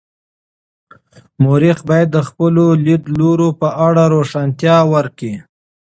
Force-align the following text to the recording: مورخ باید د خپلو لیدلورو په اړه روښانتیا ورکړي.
مورخ 1.43 1.79
باید 1.89 2.07
د 2.13 2.17
خپلو 2.27 2.65
لیدلورو 2.85 3.49
په 3.59 3.67
اړه 3.87 4.03
روښانتیا 4.15 4.77
ورکړي. 4.93 5.33